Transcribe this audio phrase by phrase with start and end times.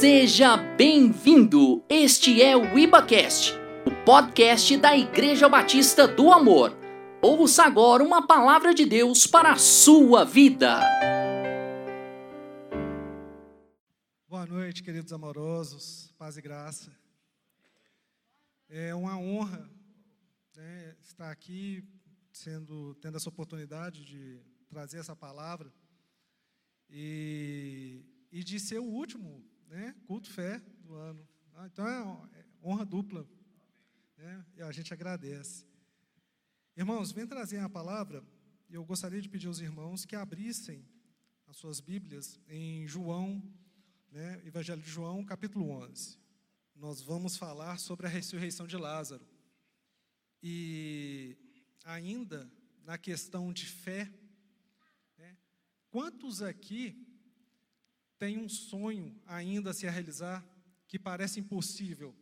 [0.00, 1.84] Seja bem-vindo!
[1.86, 3.52] Este é o IbaCast,
[3.84, 6.74] o podcast da Igreja Batista do Amor.
[7.20, 10.80] Ouça agora uma palavra de Deus para a sua vida.
[14.26, 16.90] Boa noite, queridos amorosos, paz e graça.
[18.70, 19.70] É uma honra
[20.56, 21.84] né, estar aqui,
[22.32, 25.70] sendo, tendo essa oportunidade de trazer essa palavra
[26.88, 31.26] e, e de ser o último né, culto fé do ano.
[31.54, 33.26] Ah, então é honra dupla.
[34.16, 35.64] Né, e a gente agradece.
[36.76, 38.22] Irmãos, vem trazer a palavra.
[38.68, 40.84] Eu gostaria de pedir aos irmãos que abrissem
[41.46, 43.42] as suas Bíblias em João,
[44.10, 46.18] né, Evangelho de João, capítulo 11.
[46.74, 49.24] Nós vamos falar sobre a ressurreição de Lázaro.
[50.42, 51.36] E
[51.84, 52.50] ainda
[52.84, 54.10] na questão de fé,
[55.16, 55.36] né,
[55.90, 57.09] quantos aqui
[58.20, 60.46] tem um sonho ainda a se realizar
[60.86, 62.14] que parece impossível,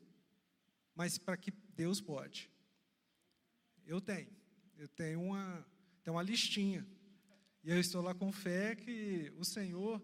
[0.95, 2.49] mas para que Deus pode.
[3.85, 4.31] Eu tenho.
[4.77, 5.67] Eu tenho uma,
[6.05, 6.87] tenho uma listinha.
[7.65, 10.01] E eu estou lá com fé que o Senhor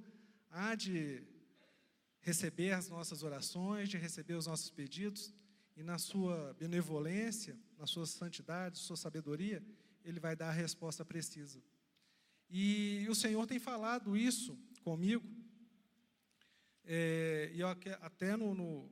[0.50, 1.22] há de
[2.20, 5.32] receber as nossas orações, de receber os nossos pedidos,
[5.76, 9.64] e na sua benevolência, na sua santidade, sua sabedoria,
[10.04, 11.62] Ele vai dar a resposta precisa.
[12.50, 15.43] E o Senhor tem falado isso comigo
[16.86, 18.90] é, e eu, até no, no,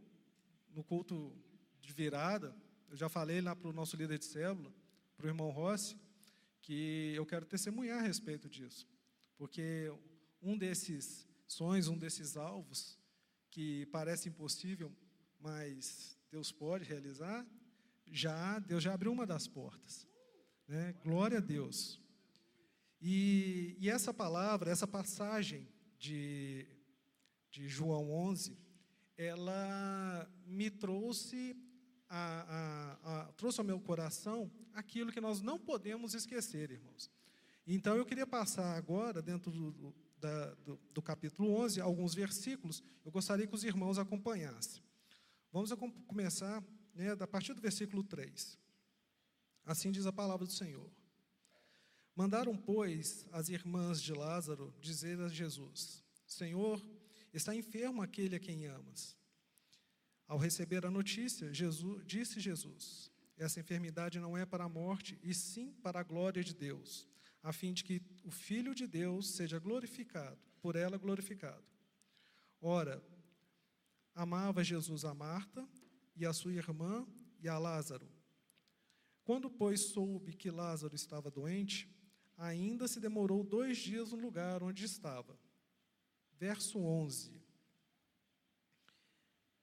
[0.74, 1.32] no, culto
[1.80, 2.54] de virada,
[2.88, 4.72] eu já falei lá para o nosso líder de célula,
[5.16, 5.96] para o irmão Rossi,
[6.62, 8.88] que eu quero testemunhar a respeito disso.
[9.36, 9.92] Porque
[10.40, 12.98] um desses sonhos, um desses alvos,
[13.50, 14.90] que parece impossível,
[15.38, 17.46] mas Deus pode realizar,
[18.06, 20.06] já Deus já abriu uma das portas.
[20.66, 20.94] Né?
[21.04, 22.00] Glória a Deus.
[23.00, 26.66] E, e essa palavra, essa passagem de
[27.52, 28.58] de João 11,
[29.16, 31.54] ela me trouxe,
[32.08, 37.10] a, a, a, trouxe ao meu coração aquilo que nós não podemos esquecer, irmãos.
[37.66, 43.12] Então, eu queria passar agora, dentro do, da, do, do capítulo 11, alguns versículos, eu
[43.12, 44.82] gostaria que os irmãos acompanhassem.
[45.52, 45.70] Vamos
[46.06, 48.58] começar né, a partir do versículo 3.
[49.66, 50.90] Assim diz a palavra do Senhor.
[52.16, 56.82] Mandaram, pois, as irmãs de Lázaro dizer a Jesus: Senhor,
[57.32, 59.16] Está enfermo aquele a quem amas.
[60.28, 65.32] Ao receber a notícia, Jesus, disse Jesus: Essa enfermidade não é para a morte, e
[65.32, 67.08] sim para a glória de Deus,
[67.42, 71.64] a fim de que o Filho de Deus seja glorificado, por ela glorificado.
[72.60, 73.02] Ora,
[74.14, 75.66] amava Jesus a Marta
[76.14, 77.06] e a sua irmã
[77.40, 78.08] e a Lázaro.
[79.24, 81.88] Quando, pois, soube que Lázaro estava doente,
[82.36, 85.38] ainda se demorou dois dias no lugar onde estava
[86.42, 87.40] verso 11.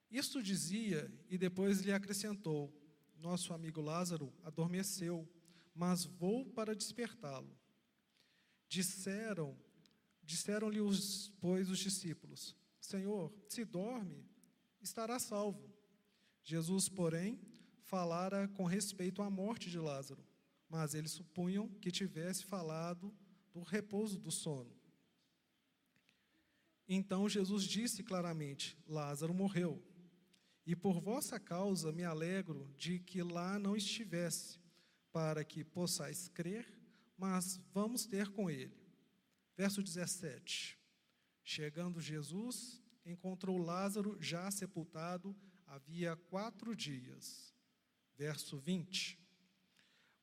[0.10, 2.74] Isto dizia e depois lhe acrescentou:
[3.18, 5.28] Nosso amigo Lázaro adormeceu,
[5.76, 7.54] mas vou para despertá-lo.
[8.70, 9.58] Disseram,
[10.24, 14.26] disseram-lhe os, pois os discípulos: Senhor, se dorme,
[14.80, 15.70] estará salvo.
[16.46, 17.42] Jesus, porém,
[17.82, 20.26] falara com respeito à morte de Lázaro,
[20.70, 23.14] mas eles supunham que tivesse falado
[23.52, 24.79] do repouso do sono.
[26.92, 29.80] Então Jesus disse claramente: Lázaro morreu.
[30.66, 34.60] E por vossa causa me alegro de que lá não estivesse,
[35.12, 36.68] para que possais crer,
[37.16, 38.76] mas vamos ter com ele.
[39.56, 40.80] Verso 17.
[41.44, 45.36] Chegando Jesus, encontrou Lázaro já sepultado
[45.68, 47.54] havia quatro dias.
[48.18, 49.20] Verso 20.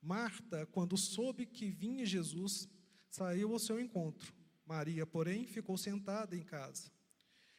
[0.03, 2.69] Marta, quando soube que vinha Jesus,
[3.09, 4.35] saiu ao seu encontro
[4.67, 6.91] Maria, porém, ficou sentada em casa.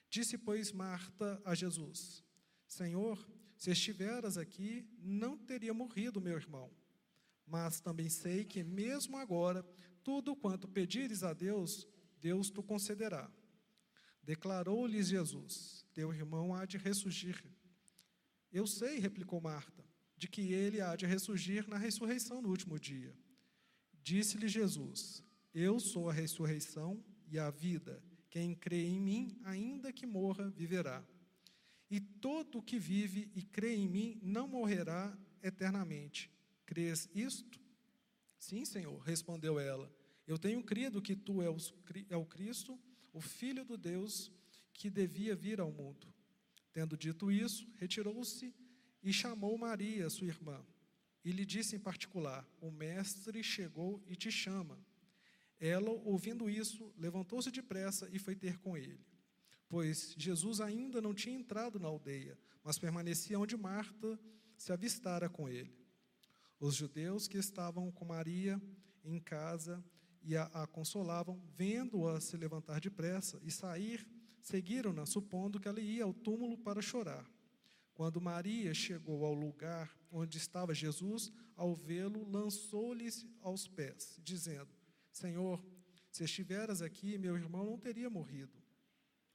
[0.09, 2.23] Disse, pois, Marta a Jesus:
[2.67, 6.71] Senhor, se estiveras aqui, não teria morrido meu irmão.
[7.45, 9.63] Mas também sei que, mesmo agora,
[10.03, 11.87] tudo quanto pedires a Deus,
[12.19, 13.31] Deus te concederá.
[14.21, 17.43] Declarou-lhes Jesus: Teu irmão há de ressurgir.
[18.51, 19.83] Eu sei, replicou Marta,
[20.17, 23.15] de que ele há de ressurgir na ressurreição no último dia.
[24.03, 25.23] Disse-lhe Jesus:
[25.59, 27.99] eu sou a ressurreição e a vida.
[28.29, 31.03] Quem crê em mim, ainda que morra, viverá.
[31.89, 36.29] E todo o que vive e crê em mim não morrerá eternamente.
[36.63, 37.59] Crês isto?
[38.37, 39.91] Sim, Senhor, respondeu ela.
[40.27, 41.49] Eu tenho crido que tu é
[42.17, 42.77] o Cristo,
[43.11, 44.31] o Filho do Deus,
[44.73, 46.13] que devia vir ao mundo.
[46.71, 48.53] Tendo dito isso, retirou-se
[49.01, 50.63] e chamou Maria, sua irmã,
[51.25, 54.77] e lhe disse em particular: O Mestre chegou e te chama.
[55.59, 58.99] Ela, ouvindo isso, levantou-se depressa e foi ter com ele.
[59.69, 64.17] pois Jesus ainda não tinha entrado na aldeia, mas permanecia onde Marta
[64.55, 65.75] se avistara com ele.
[66.59, 68.61] Os judeus que estavam com Maria
[69.03, 69.83] em casa
[70.23, 74.07] e a, a consolavam, vendo-a se levantar depressa e sair,
[74.41, 77.29] seguiram-na, supondo que ela ia ao túmulo para chorar.
[77.93, 83.09] Quando Maria chegou ao lugar onde estava Jesus, ao vê-lo, lançou-lhe
[83.41, 84.76] aos pés, dizendo:
[85.17, 85.63] Senhor,
[86.11, 88.61] se estiveras aqui, meu irmão não teria morrido.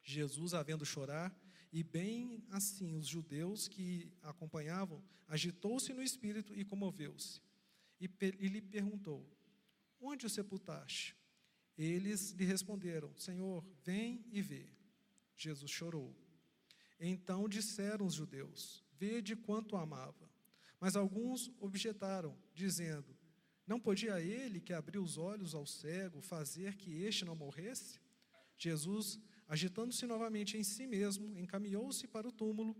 [0.03, 1.37] Jesus, havendo chorar,
[1.73, 7.41] e bem assim os judeus que acompanhavam, agitou-se no espírito e comoveu-se.
[8.01, 8.09] E,
[8.39, 9.29] e lhe perguntou:
[10.01, 11.17] Onde o sepultaste?
[11.77, 14.69] Eles lhe responderam: Senhor, vem e vê.
[15.35, 16.15] Jesus chorou.
[17.01, 20.31] Então disseram os judeus: Vede quanto amava.
[20.79, 23.17] Mas alguns objetaram, dizendo:
[23.73, 27.99] Não podia ele que abriu os olhos ao cego fazer que este não morresse?
[28.55, 32.77] Jesus, agitando-se novamente em si mesmo, encaminhou-se para o túmulo.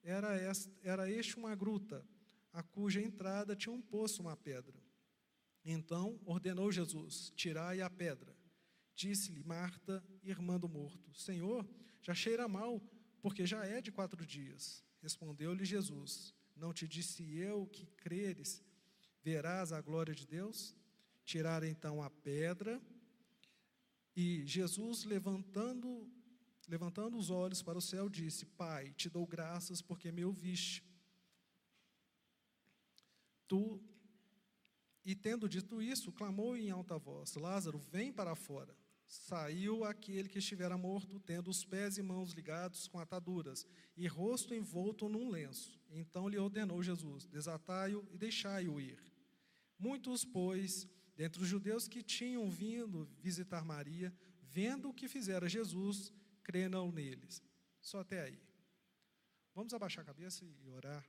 [0.00, 2.06] Era, esta, era este uma gruta,
[2.52, 4.80] a cuja entrada tinha um poço, uma pedra.
[5.64, 8.32] Então ordenou Jesus: Tirai a pedra.
[8.94, 11.68] Disse-lhe Marta, irmã do morto: Senhor,
[12.00, 12.80] já cheira mal,
[13.20, 14.84] porque já é de quatro dias.
[15.00, 18.62] Respondeu-lhe Jesus: Não te disse eu que creres,
[19.22, 20.74] verás a glória de Deus?
[21.24, 22.80] Tiraram então a pedra,
[24.14, 26.06] e Jesus, levantando,
[26.68, 30.84] levantando os olhos para o céu, disse: Pai, te dou graças porque me ouviste.
[33.48, 33.80] Tu
[35.04, 38.76] e tendo dito isso, clamou em alta voz: Lázaro, vem para fora.
[39.06, 44.54] Saiu aquele que estivera morto, tendo os pés e mãos ligados com ataduras, e rosto
[44.54, 45.78] envolto num lenço.
[45.90, 49.11] Então lhe ordenou Jesus: Desatai-o e deixai-o ir.
[49.82, 50.86] Muitos, pois,
[51.16, 56.12] dentre os judeus que tinham vindo visitar Maria, vendo o que fizera Jesus,
[56.44, 57.42] creram neles.
[57.80, 58.40] Só até aí.
[59.52, 61.04] Vamos abaixar a cabeça e orar.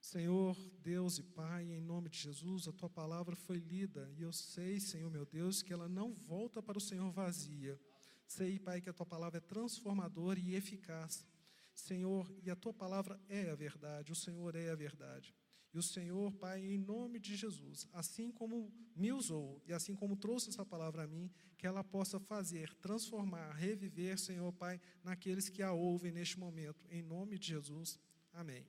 [0.00, 4.32] Senhor, Deus e Pai, em nome de Jesus, a tua palavra foi lida e eu
[4.32, 7.76] sei, Senhor meu Deus, que ela não volta para o Senhor vazia.
[8.24, 11.26] Sei, Pai, que a tua palavra é transformadora e eficaz.
[11.74, 15.34] Senhor, e a tua palavra é a verdade, o Senhor é a verdade.
[15.72, 20.16] E o Senhor, Pai, em nome de Jesus, assim como me usou e assim como
[20.16, 25.62] trouxe essa palavra a mim, que ela possa fazer, transformar, reviver, Senhor, Pai, naqueles que
[25.62, 26.86] a ouvem neste momento.
[26.90, 27.98] Em nome de Jesus.
[28.34, 28.66] Amém.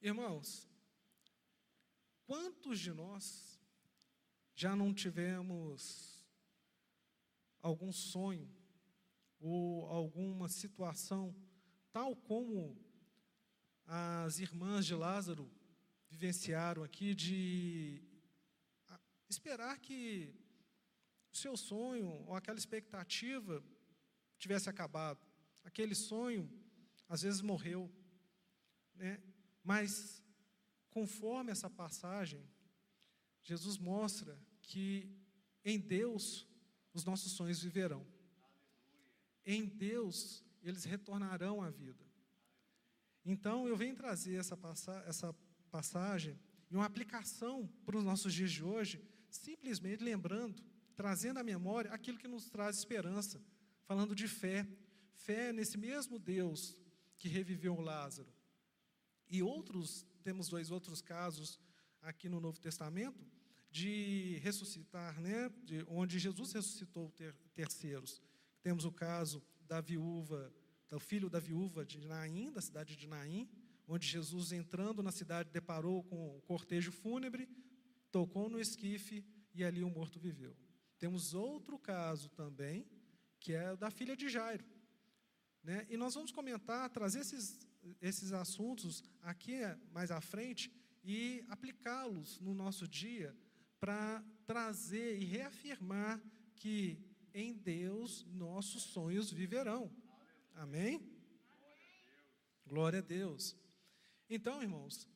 [0.00, 0.68] Irmãos,
[2.24, 3.60] quantos de nós
[4.54, 6.24] já não tivemos
[7.60, 8.48] algum sonho
[9.40, 11.34] ou alguma situação,
[11.92, 12.76] tal como
[13.86, 15.50] as irmãs de Lázaro
[16.08, 18.02] vivenciaram aqui, de
[19.28, 20.34] esperar que
[21.32, 23.62] o seu sonho ou aquela expectativa
[24.38, 25.20] tivesse acabado.
[25.64, 26.50] Aquele sonho,
[27.08, 27.90] às vezes, morreu.
[28.94, 29.22] Né?
[29.64, 30.22] Mas,
[30.90, 32.46] conforme essa passagem,
[33.42, 35.08] Jesus mostra que
[35.64, 36.46] em Deus
[36.92, 38.06] os nossos sonhos viverão.
[39.44, 42.04] Em Deus eles retornarão à vida.
[43.24, 45.34] Então eu venho trazer essa, passa essa
[45.70, 46.38] passagem
[46.70, 50.62] e uma aplicação para os nossos dias de hoje, simplesmente lembrando,
[50.94, 53.40] trazendo à memória aquilo que nos traz esperança,
[53.84, 54.66] falando de fé.
[55.14, 56.76] Fé nesse mesmo Deus
[57.16, 58.32] que reviveu Lázaro,
[59.28, 61.58] e outros, temos dois outros casos
[62.02, 63.24] aqui no Novo Testamento,
[63.70, 68.20] de ressuscitar, né, de, onde Jesus ressuscitou ter, terceiros.
[68.62, 70.52] Temos o caso da viúva,
[70.92, 73.48] do filho da viúva de Naim, da cidade de Naim,
[73.88, 77.48] onde Jesus, entrando na cidade, deparou com o cortejo fúnebre,
[78.10, 80.54] tocou no esquife e ali o morto viveu.
[80.98, 82.86] Temos outro caso também,
[83.40, 84.66] que é o da filha de Jairo.
[85.64, 85.86] Né?
[85.88, 87.66] E nós vamos comentar, trazer esses
[88.00, 89.54] esses assuntos aqui
[89.92, 90.70] mais à frente
[91.02, 93.34] e aplicá-los no nosso dia
[93.80, 96.22] para trazer e reafirmar
[96.54, 96.98] que
[97.34, 99.90] em Deus nossos sonhos viverão.
[100.54, 101.00] Amém?
[102.66, 103.56] Glória a Deus.
[104.28, 105.08] Então, irmãos,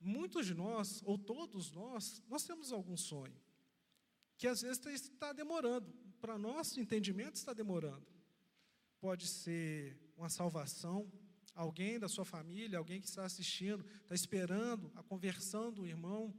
[0.00, 3.34] muitos de nós, ou todos nós, nós temos algum sonho
[4.36, 5.92] que às vezes está demorando.
[6.20, 8.06] Para nosso entendimento está demorando.
[9.00, 11.10] Pode ser uma salvação,
[11.54, 16.34] alguém da sua família, alguém que está assistindo, está esperando a conversão do irmão,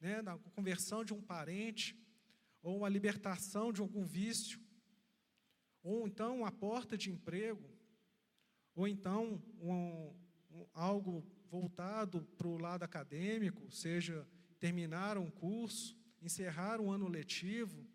[0.00, 1.96] né, a conversão de um parente,
[2.62, 4.60] ou uma libertação de algum vício,
[5.82, 7.69] ou então a porta de emprego,
[8.74, 10.12] ou então um,
[10.50, 14.26] um, algo voltado para o lado acadêmico, seja
[14.58, 17.86] terminar um curso, encerrar um ano letivo,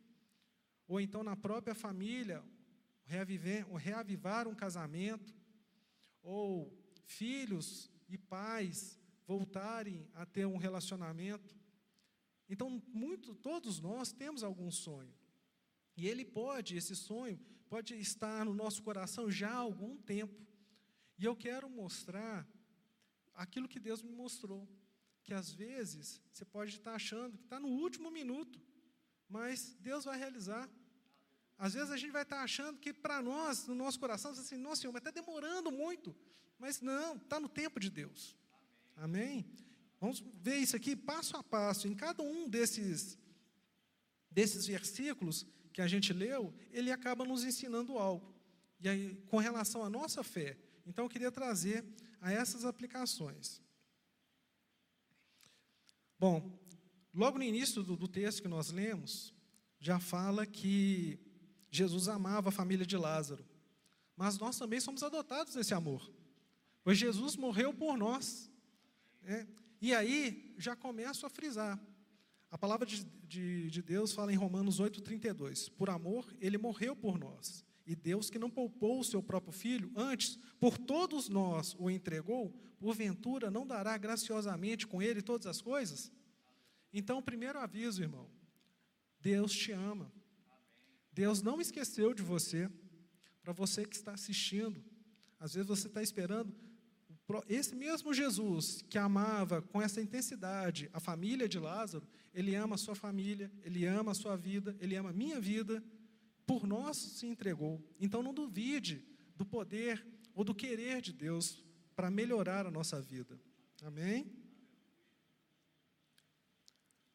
[0.87, 2.43] ou então na própria família,
[3.05, 5.33] reaviver, reavivar um casamento,
[6.21, 11.55] ou filhos e pais voltarem a ter um relacionamento.
[12.49, 15.13] Então, muito, todos nós temos algum sonho.
[15.97, 17.39] E ele pode, esse sonho,
[17.69, 20.45] pode estar no nosso coração já há algum tempo.
[21.17, 22.47] E eu quero mostrar
[23.33, 24.67] aquilo que Deus me mostrou.
[25.23, 28.61] Que às vezes você pode estar achando que está no último minuto,
[29.27, 30.69] mas Deus vai realizar.
[31.57, 34.81] Às vezes a gente vai estar achando que para nós, no nosso coração, assim, nossa
[34.81, 36.15] Senhor, mas está demorando muito.
[36.59, 38.35] Mas não, está no tempo de Deus.
[38.95, 39.23] Amém?
[39.23, 39.65] Amém?
[39.99, 41.87] Vamos ver isso aqui passo a passo.
[41.87, 43.17] Em cada um desses,
[44.29, 48.33] desses versículos que a gente leu, ele acaba nos ensinando algo.
[48.79, 50.57] E aí, com relação à nossa fé.
[50.85, 51.85] Então, eu queria trazer
[52.21, 53.61] a essas aplicações.
[56.17, 56.57] Bom,
[57.13, 59.33] logo no início do, do texto que nós lemos,
[59.79, 61.19] já fala que
[61.69, 63.45] Jesus amava a família de Lázaro.
[64.15, 66.09] Mas nós também somos adotados nesse amor.
[66.83, 68.49] Pois Jesus morreu por nós.
[69.21, 69.47] Né?
[69.81, 71.79] E aí já começo a frisar.
[72.49, 77.19] A palavra de, de, de Deus fala em Romanos 8,32: Por amor, ele morreu por
[77.19, 77.65] nós.
[77.85, 82.49] E Deus, que não poupou o seu próprio filho, antes, por todos nós o entregou,
[82.79, 86.11] porventura não dará graciosamente com ele todas as coisas?
[86.91, 88.29] Então, primeiro aviso, irmão:
[89.19, 90.11] Deus te ama.
[91.11, 92.69] Deus não esqueceu de você.
[93.41, 94.83] Para você que está assistindo,
[95.39, 96.51] às vezes você está esperando
[97.47, 102.77] esse mesmo Jesus que amava com essa intensidade a família de Lázaro, ele ama a
[102.77, 105.83] sua família, ele ama a sua vida, ele ama a minha vida,
[106.45, 107.83] por nós se entregou.
[107.99, 109.03] Então não duvide
[109.35, 111.63] do poder ou do querer de Deus
[111.95, 113.39] para melhorar a nossa vida.
[113.83, 114.31] Amém?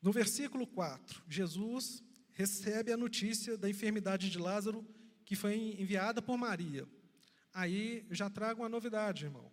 [0.00, 4.86] No versículo 4, Jesus recebe a notícia da enfermidade de Lázaro
[5.24, 6.88] que foi enviada por Maria.
[7.52, 9.50] Aí já trago uma novidade, irmão.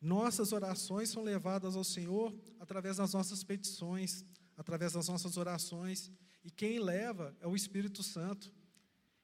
[0.00, 4.24] Nossas orações são levadas ao Senhor através das nossas petições,
[4.56, 6.10] através das nossas orações,
[6.44, 8.52] e quem leva é o Espírito Santo.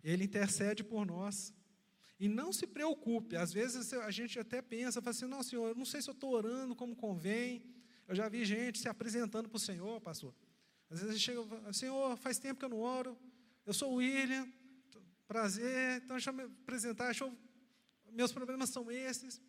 [0.04, 1.52] Ele intercede por nós.
[2.20, 5.74] E não se preocupe, às vezes a gente até pensa, fala assim, não, Senhor, eu
[5.74, 7.64] não sei se eu estou orando como convém.
[8.06, 10.32] Eu já vi gente se apresentando para o Senhor, pastor.
[10.88, 11.40] Às vezes chega,
[11.72, 13.18] Senhor, faz tempo que eu não oro,
[13.66, 14.46] eu sou o William,
[15.26, 17.36] prazer, então deixa eu me apresentar, deixa eu,
[18.12, 19.40] meus problemas são esses.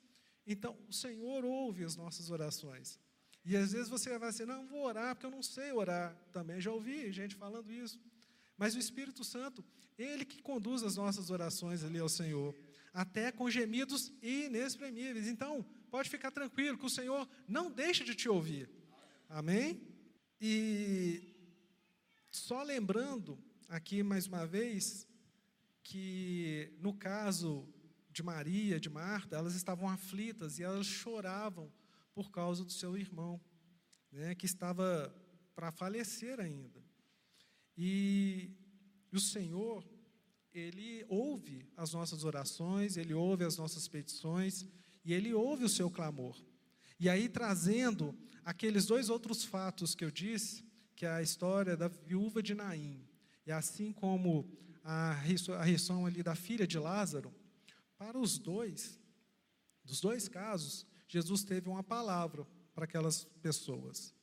[0.48, 3.00] Então, o Senhor ouve as nossas orações.
[3.44, 6.16] E às vezes você vai dizer, não, vou orar porque eu não sei orar.
[6.32, 8.00] Também já ouvi gente falando isso.
[8.58, 9.64] Mas o Espírito Santo,
[9.98, 12.56] Ele que conduz as nossas orações ali ao Senhor,
[12.94, 15.28] até com gemidos inexprimíveis.
[15.28, 18.70] Então, pode ficar tranquilo que o Senhor não deixa de te ouvir.
[19.30, 19.82] Amém?
[20.40, 21.36] E
[22.32, 25.08] só lembrando aqui mais uma vez
[25.84, 27.68] que no caso
[28.10, 31.72] de Maria, de Marta, elas estavam aflitas e elas choravam
[32.14, 33.42] por causa do seu irmão,
[34.10, 35.14] né, que estava
[35.54, 36.85] para falecer ainda.
[37.78, 38.52] E
[39.12, 39.84] o Senhor,
[40.54, 44.66] Ele ouve as nossas orações, Ele ouve as nossas petições
[45.04, 46.36] e Ele ouve o seu clamor.
[47.00, 50.64] E aí, trazendo aqueles dois outros fatos que eu disse,
[50.96, 53.06] que é a história da viúva de Naim,
[53.46, 54.50] e assim como
[54.84, 57.34] a ressurreição ali da filha de Lázaro,
[57.98, 59.00] para os dois,
[59.84, 64.14] dos dois casos, Jesus teve uma palavra para aquelas pessoas.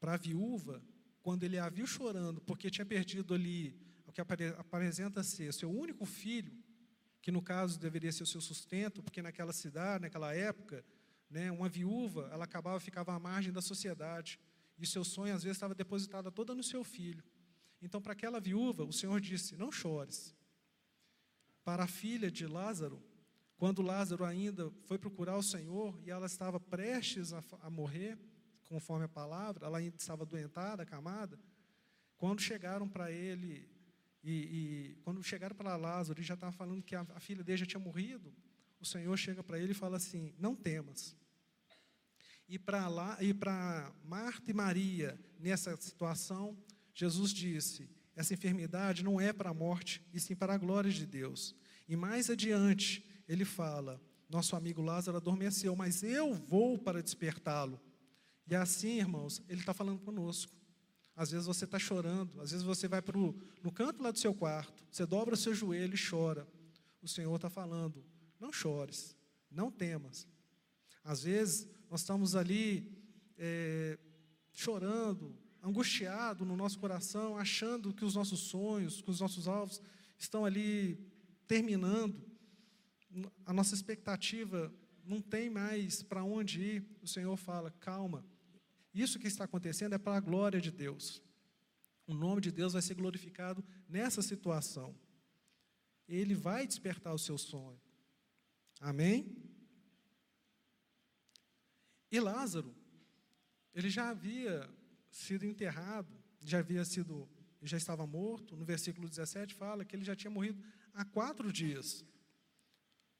[0.00, 0.82] Para a viúva,
[1.28, 6.06] quando ele a viu chorando, porque tinha perdido ali o que apresenta ser seu único
[6.06, 6.56] filho,
[7.20, 10.82] que no caso deveria ser o seu sustento, porque naquela cidade, naquela época,
[11.28, 14.40] né, uma viúva, ela acabava ficava à margem da sociedade,
[14.78, 17.22] e seu sonho às vezes estava depositado toda no seu filho.
[17.82, 20.34] Então, para aquela viúva, o Senhor disse: Não chores.
[21.62, 23.02] Para a filha de Lázaro,
[23.58, 28.18] quando Lázaro ainda foi procurar o Senhor e ela estava prestes a, a morrer,
[28.68, 31.38] conforme a palavra, ela estava doentada, acamada.
[32.16, 33.68] Quando chegaram para ele,
[34.22, 37.58] e, e, quando chegaram para Lázaro, ele já estava falando que a, a filha dele
[37.58, 38.34] já tinha morrido,
[38.80, 41.16] o Senhor chega para ele e fala assim: Não temas.
[42.48, 46.56] E para lá, e para Marta e Maria, nessa situação,
[46.94, 51.06] Jesus disse: essa enfermidade não é para a morte, e sim para a glória de
[51.06, 51.54] Deus.
[51.88, 57.80] E mais adiante, ele fala: Nosso amigo Lázaro adormeceu, mas eu vou para despertá-lo.
[58.48, 60.52] E assim, irmãos, ele está falando conosco.
[61.14, 64.18] Às vezes você está chorando, às vezes você vai para o, no canto lá do
[64.18, 66.46] seu quarto, você dobra o seu joelho e chora.
[67.02, 68.04] O Senhor está falando:
[68.40, 69.16] não chores,
[69.50, 70.26] não temas.
[71.04, 72.90] Às vezes nós estamos ali
[73.36, 73.98] é,
[74.52, 79.82] chorando, angustiado no nosso coração, achando que os nossos sonhos, que os nossos alvos
[80.16, 80.98] estão ali
[81.46, 82.16] terminando,
[83.44, 84.72] a nossa expectativa
[85.04, 88.24] não tem mais para onde ir, o Senhor fala: calma,
[89.00, 91.22] isso que está acontecendo é para a glória de Deus.
[92.06, 94.94] O nome de Deus vai ser glorificado nessa situação.
[96.08, 97.80] Ele vai despertar o seu sonho.
[98.80, 99.36] Amém?
[102.10, 102.74] E Lázaro,
[103.74, 104.68] ele já havia
[105.10, 107.28] sido enterrado, já havia sido,
[107.62, 108.56] já estava morto.
[108.56, 110.62] No versículo 17 fala que ele já tinha morrido
[110.94, 112.04] há quatro dias.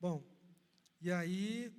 [0.01, 0.25] Bom,
[1.01, 1.73] e aí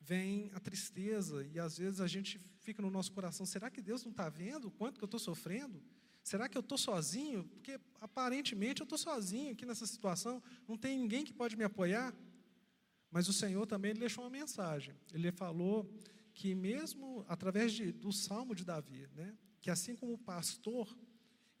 [0.00, 4.02] vem a tristeza, e às vezes a gente fica no nosso coração: será que Deus
[4.04, 5.80] não está vendo o quanto que eu estou sofrendo?
[6.22, 7.44] Será que eu estou sozinho?
[7.44, 12.14] Porque aparentemente eu estou sozinho aqui nessa situação, não tem ninguém que pode me apoiar.
[13.10, 14.94] Mas o Senhor também ele deixou uma mensagem.
[15.12, 15.88] Ele falou
[16.32, 20.88] que mesmo através de, do Salmo de Davi, né, que assim como o pastor,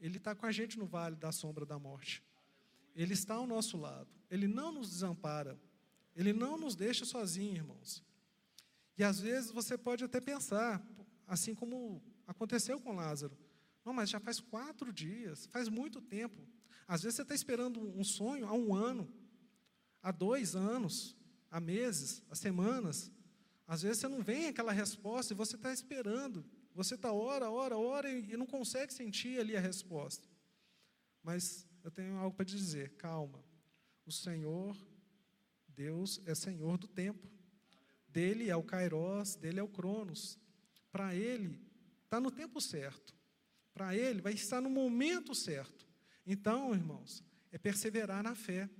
[0.00, 2.22] ele está com a gente no vale da sombra da morte.
[2.94, 4.08] Ele está ao nosso lado.
[4.30, 5.60] Ele não nos desampara.
[6.16, 8.02] Ele não nos deixa sozinhos, irmãos.
[8.96, 10.84] E às vezes você pode até pensar,
[11.26, 13.36] assim como aconteceu com Lázaro.
[13.84, 16.46] Não, mas já faz quatro dias, faz muito tempo.
[16.86, 19.12] Às vezes você está esperando um sonho há um ano,
[20.02, 21.16] há dois anos,
[21.50, 23.10] há meses, há semanas.
[23.66, 26.44] Às vezes você não vem aquela resposta e você está esperando.
[26.74, 30.28] Você está ora, ora, ora e não consegue sentir ali a resposta.
[31.22, 33.42] Mas eu tenho algo para dizer, calma.
[34.04, 34.76] O Senhor,
[35.68, 37.26] Deus, é Senhor do tempo.
[38.08, 40.38] Dele é o Kairos, dele é o Cronos.
[40.94, 41.60] Para Ele,
[42.04, 43.12] está no tempo certo.
[43.72, 45.88] Para Ele, vai estar no momento certo.
[46.24, 47.20] Então, irmãos,
[47.50, 48.70] é perseverar na fé.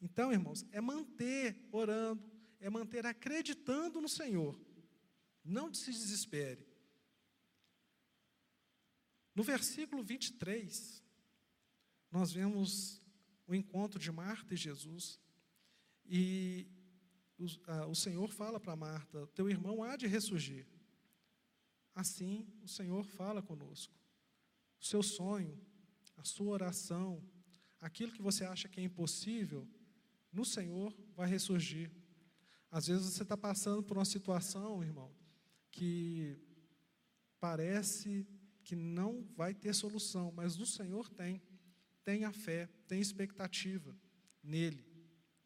[0.00, 2.22] Então, irmãos, é manter orando,
[2.60, 4.56] é manter acreditando no Senhor.
[5.44, 6.64] Não se desespere.
[9.34, 11.02] No versículo 23,
[12.12, 13.02] nós vemos
[13.44, 15.20] o encontro de Marta e Jesus.
[16.06, 16.68] E
[17.36, 20.64] o, a, o Senhor fala para Marta: Teu irmão há de ressurgir.
[22.00, 23.94] Assim, o Senhor fala conosco.
[24.80, 25.60] O seu sonho,
[26.16, 27.22] a sua oração,
[27.78, 29.68] aquilo que você acha que é impossível,
[30.32, 31.90] no Senhor vai ressurgir.
[32.70, 35.14] Às vezes você está passando por uma situação, irmão,
[35.70, 36.38] que
[37.38, 38.26] parece
[38.64, 41.42] que não vai ter solução, mas no Senhor tem.
[42.02, 43.94] Tenha fé, tenha expectativa
[44.42, 44.86] nele.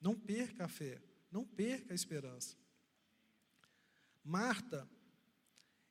[0.01, 2.57] Não perca a fé, não perca a esperança.
[4.23, 4.89] Marta,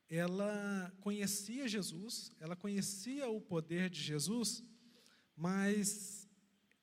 [0.08, 4.62] ela conhecia Jesus, ela conhecia o poder de Jesus,
[5.36, 6.28] mas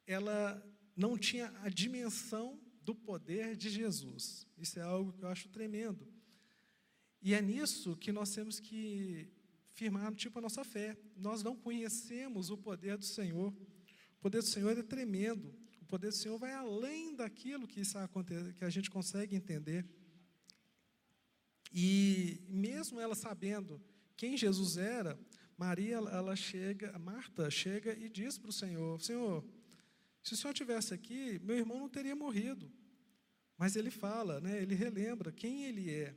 [0.05, 0.61] ela
[0.95, 4.47] não tinha a dimensão do poder de Jesus.
[4.57, 6.07] Isso é algo que eu acho tremendo.
[7.21, 9.29] E é nisso que nós temos que
[9.73, 10.97] firmar tipo a nossa fé.
[11.15, 13.53] Nós não conhecemos o poder do Senhor.
[14.17, 15.53] O poder do Senhor é tremendo.
[15.81, 17.81] O poder do Senhor vai além daquilo que,
[18.57, 19.85] que a gente consegue entender.
[21.71, 23.81] E mesmo ela sabendo
[24.17, 25.19] quem Jesus era,
[25.57, 29.45] Maria, ela chega, Marta chega e diz para o Senhor: Senhor,
[30.23, 32.71] se o senhor tivesse aqui, meu irmão não teria morrido.
[33.57, 36.15] Mas ele fala, né, ele relembra quem ele é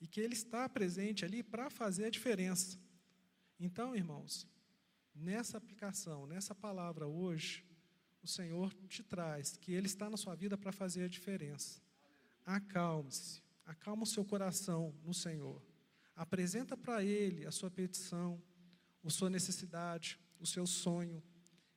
[0.00, 2.78] e que ele está presente ali para fazer a diferença.
[3.58, 4.46] Então, irmãos,
[5.14, 7.64] nessa aplicação, nessa palavra hoje,
[8.24, 11.80] o Senhor te traz que Ele está na sua vida para fazer a diferença.
[12.44, 15.62] Acalme-se, acalma o seu coração no Senhor.
[16.14, 18.40] Apresenta para Ele a sua petição,
[19.02, 21.22] a sua necessidade, o seu sonho,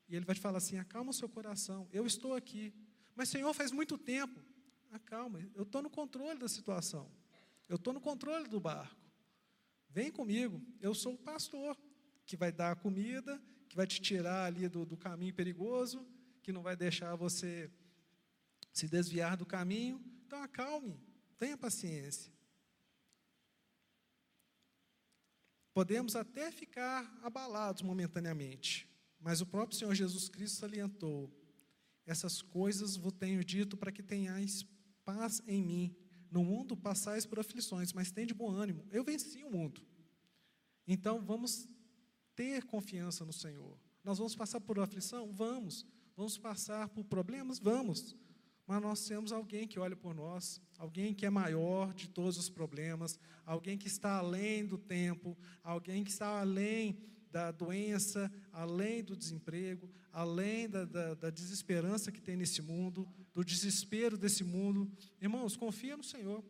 [0.07, 2.73] e ele vai te falar assim: acalma o seu coração, eu estou aqui.
[3.15, 4.39] Mas, Senhor, faz muito tempo.
[4.91, 7.11] Acalma, eu estou no controle da situação.
[7.67, 8.95] Eu estou no controle do barco.
[9.89, 11.77] Vem comigo, eu sou o pastor
[12.25, 16.05] que vai dar a comida, que vai te tirar ali do, do caminho perigoso,
[16.43, 17.69] que não vai deixar você
[18.71, 20.01] se desviar do caminho.
[20.25, 20.97] Então, acalme,
[21.37, 22.31] tenha paciência.
[25.73, 31.31] Podemos até ficar abalados momentaneamente, mas o próprio Senhor Jesus Cristo salientou:
[32.05, 34.65] essas coisas vos tenho dito para que tenhais
[35.05, 35.95] paz em mim.
[36.29, 38.85] No mundo passais por aflições, mas tem de bom ânimo.
[38.91, 39.81] Eu venci o mundo.
[40.85, 41.69] Então vamos
[42.35, 43.77] ter confiança no Senhor.
[44.03, 45.31] Nós vamos passar por aflição?
[45.31, 45.85] Vamos.
[46.15, 47.59] Vamos passar por problemas?
[47.59, 48.15] Vamos.
[48.67, 52.49] Mas nós temos alguém que olha por nós, alguém que é maior de todos os
[52.49, 56.99] problemas, alguém que está além do tempo, alguém que está além
[57.31, 63.43] da doença, além do desemprego, além da, da, da, desesperança que tem nesse mundo, do
[63.43, 64.91] desespero desse mundo.
[65.21, 66.43] Irmãos, confia no Senhor.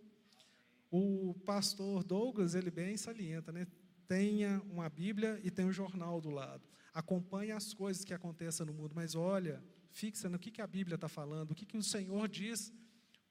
[0.89, 3.67] O pastor Douglas, ele bem salienta, né?
[4.07, 6.67] Tenha uma Bíblia e tenha um jornal do lado.
[6.93, 9.61] Acompanhe as coisas que acontecem no mundo, mas olha,
[9.97, 12.71] fixa no que, que a Bíblia está falando, o que, que o Senhor diz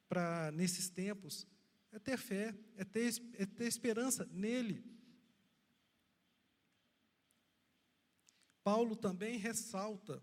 [0.09, 1.47] para nesses tempos,
[1.93, 4.85] é ter fé, é ter, é ter esperança nele.
[8.65, 10.21] Paulo também ressalta,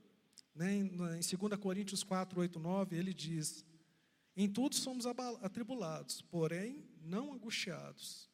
[0.53, 3.65] né, em 2 Coríntios 4, 8, 9, ele diz:
[4.35, 5.05] Em tudo somos
[5.41, 8.29] atribulados, porém não angustiados,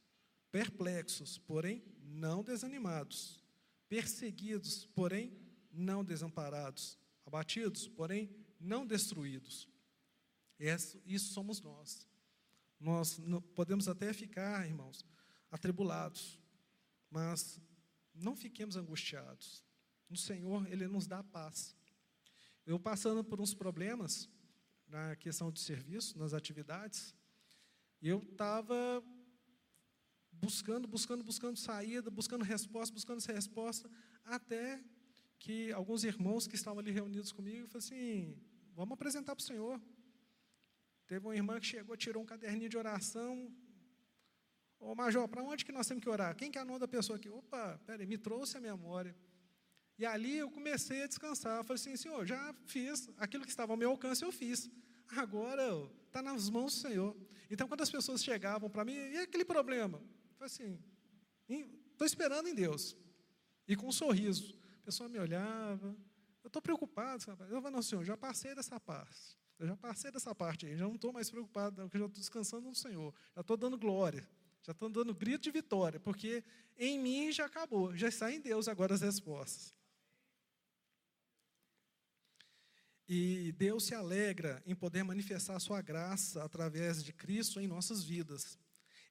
[0.51, 3.39] perplexos, porém não desanimados,
[3.87, 5.31] perseguidos, porém
[5.71, 6.97] não desamparados,
[7.29, 9.69] abatidos, porém não destruídos.
[11.05, 12.07] Isso somos nós.
[12.79, 13.19] Nós
[13.55, 15.05] podemos até ficar, irmãos,
[15.49, 16.39] atribulados,
[17.09, 17.61] mas
[18.13, 19.63] não fiquemos angustiados.
[20.09, 21.75] No Senhor, Ele nos dá paz.
[22.65, 24.29] Eu passando por uns problemas
[24.87, 27.15] na questão de serviço, nas atividades,
[28.01, 29.03] eu estava
[30.31, 33.89] buscando, buscando, buscando saída, buscando resposta, buscando essa resposta,
[34.25, 34.83] até
[35.39, 38.37] que alguns irmãos que estavam ali reunidos comigo falaram assim:
[38.75, 39.81] vamos apresentar para o Senhor.
[41.07, 43.51] Teve uma irmã que chegou, tirou um caderninho de oração.
[44.79, 46.35] Ô Major, para onde que nós temos que orar?
[46.35, 47.29] Quem que é o nome da pessoa aqui?
[47.29, 49.15] Opa, peraí, me trouxe a memória.
[49.97, 51.57] E ali eu comecei a descansar.
[51.57, 54.69] Eu falei assim, Senhor, já fiz aquilo que estava ao meu alcance, eu fiz.
[55.09, 55.63] Agora
[56.05, 57.17] está nas mãos do Senhor.
[57.49, 59.97] Então, quando as pessoas chegavam para mim, e aquele problema?
[59.97, 60.79] Eu falei assim,
[61.91, 62.95] estou esperando em Deus.
[63.67, 64.58] E com um sorriso.
[64.81, 65.95] A pessoa me olhava,
[66.43, 67.23] eu estou preocupado.
[67.49, 69.37] Eu falei, não, Senhor, já passei dessa parte.
[69.57, 72.69] Eu já passei dessa parte aí, já não estou mais preocupado, porque já estou descansando
[72.69, 73.13] no Senhor.
[73.35, 74.27] Já estou dando glória.
[74.63, 76.43] Já estou dando grito de vitória, porque
[76.77, 79.73] em mim já acabou, já está em Deus agora as respostas.
[83.07, 88.03] E Deus se alegra em poder manifestar a sua graça através de Cristo em nossas
[88.03, 88.59] vidas.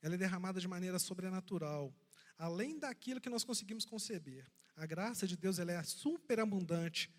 [0.01, 1.93] Ela é derramada de maneira sobrenatural,
[2.37, 4.47] além daquilo que nós conseguimos conceber.
[4.79, 7.11] A graça de Deus ela é superabundante.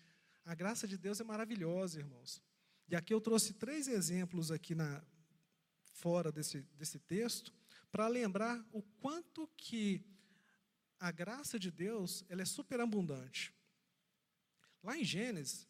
[0.46, 2.42] A graça de Deus é maravilhosa, irmãos.
[2.88, 5.04] E aqui eu trouxe três exemplos aqui na,
[5.92, 7.52] fora desse, desse texto,
[7.92, 10.02] para lembrar o quanto que
[10.98, 13.52] a graça de Deus ela é superabundante.
[14.82, 15.68] Lá em Gênesis,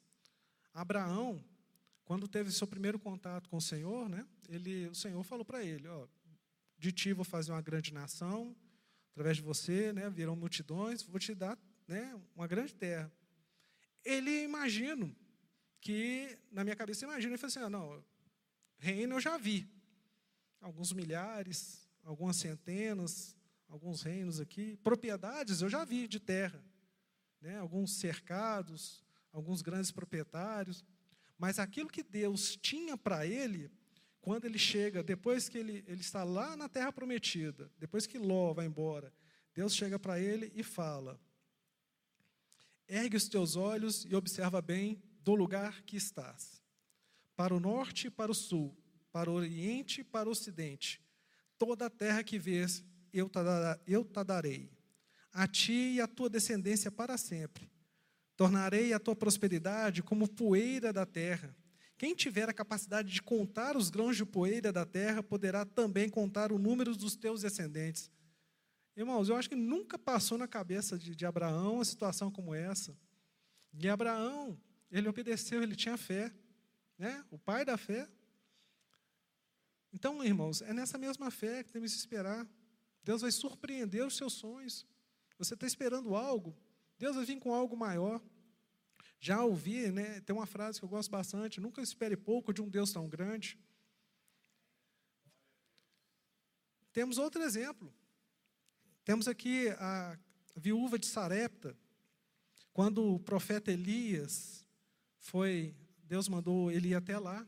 [0.72, 1.44] Abraão,
[2.04, 5.88] quando teve seu primeiro contato com o Senhor, né, ele, o Senhor falou para ele,
[5.88, 6.06] ó,
[6.78, 8.56] de ti vou fazer uma grande nação,
[9.10, 11.58] através de você, né, virão multidões, vou te dar
[11.90, 13.10] né, uma grande terra.
[14.04, 15.12] Ele imagina
[15.80, 18.04] que, na minha cabeça, imagina, ele falou assim, ah, não,
[18.78, 19.68] reino eu já vi,
[20.60, 23.36] alguns milhares, algumas centenas,
[23.68, 26.64] alguns reinos aqui, propriedades eu já vi de terra,
[27.40, 30.84] né, alguns cercados, alguns grandes proprietários,
[31.36, 33.68] mas aquilo que Deus tinha para ele,
[34.20, 38.52] quando ele chega, depois que ele, ele está lá na terra prometida, depois que Ló
[38.52, 39.12] vai embora,
[39.52, 41.18] Deus chega para ele e fala:
[42.90, 46.60] Ergue os teus olhos e observa bem do lugar que estás.
[47.36, 48.76] Para o norte e para o sul,
[49.10, 51.00] para o oriente e para o ocidente,
[51.56, 54.70] toda a terra que vês, eu te darei,
[55.32, 57.70] a ti e a tua descendência para sempre
[58.40, 61.54] Tornarei a tua prosperidade como poeira da terra.
[61.98, 66.50] Quem tiver a capacidade de contar os grãos de poeira da terra, poderá também contar
[66.50, 68.10] o número dos teus descendentes.
[68.96, 72.96] Irmãos, eu acho que nunca passou na cabeça de, de Abraão uma situação como essa.
[73.72, 76.32] E Abraão, ele obedeceu, ele tinha fé.
[76.98, 77.24] Né?
[77.30, 78.08] O pai da fé.
[79.92, 82.46] Então, irmãos, é nessa mesma fé que temos que esperar.
[83.02, 84.86] Deus vai surpreender os seus sonhos.
[85.38, 86.54] Você está esperando algo,
[86.98, 88.20] Deus vai vir com algo maior.
[89.18, 92.68] Já ouvi, né, tem uma frase que eu gosto bastante: nunca espere pouco de um
[92.68, 93.58] Deus tão grande.
[96.92, 97.92] Temos outro exemplo.
[99.10, 100.16] Temos aqui a
[100.54, 101.76] viúva de Sarepta,
[102.72, 104.64] quando o profeta Elias
[105.18, 107.44] foi, Deus mandou ele ir até lá.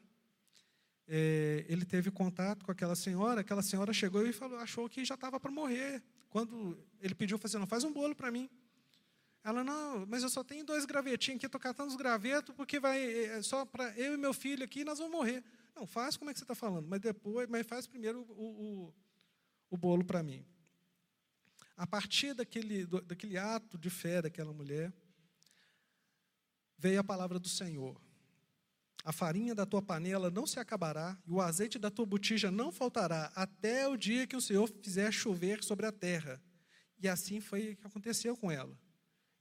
[1.07, 5.14] É, ele teve contato com aquela senhora, aquela senhora chegou e falou, achou que já
[5.14, 6.03] estava para morrer.
[6.29, 8.51] Quando ele pediu, falou assim, não, faz um bolo para mim.
[9.44, 13.01] Ela, não, mas eu só tenho dois gravetinhos aqui, estou catando os gravetos, porque vai
[13.27, 15.44] é só para eu e meu filho aqui, nós vamos morrer.
[15.77, 18.94] Não, faz como é que você está falando, mas depois, mas faz primeiro o, o,
[19.70, 20.44] o bolo para mim.
[21.77, 24.93] A partir daquele, daquele ato de fé daquela mulher,
[26.77, 28.01] veio a palavra do Senhor.
[29.05, 32.71] A farinha da tua panela não se acabará, e o azeite da tua botija não
[32.71, 36.41] faltará, até o dia que o Senhor fizer chover sobre a terra.
[37.01, 38.79] E assim foi o que aconteceu com ela.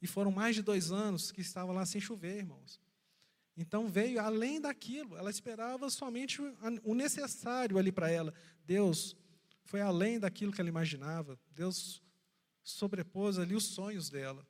[0.02, 2.80] E foram mais de dois anos que estava lá sem chover, irmãos.
[3.56, 6.42] Então veio além daquilo, ela esperava somente
[6.84, 8.34] o necessário ali para ela.
[8.66, 9.16] Deus
[9.66, 11.40] foi além daquilo que ela imaginava.
[11.52, 12.02] Deus
[12.64, 14.46] sobrepôs ali os sonhos dela.